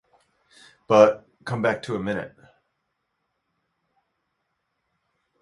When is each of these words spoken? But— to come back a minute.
But— 0.87 1.27
to 1.37 1.43
come 1.43 1.61
back 1.61 1.87
a 1.87 1.99
minute. 1.99 2.35